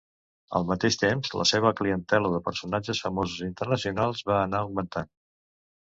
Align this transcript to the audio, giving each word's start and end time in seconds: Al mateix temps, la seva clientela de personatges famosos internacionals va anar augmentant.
Al 0.59 0.63
mateix 0.71 0.97
temps, 1.01 1.29
la 1.41 1.45
seva 1.51 1.73
clientela 1.81 2.33
de 2.37 2.41
personatges 2.49 3.05
famosos 3.07 3.47
internacionals 3.53 4.29
va 4.33 4.43
anar 4.49 4.67
augmentant. 4.67 5.17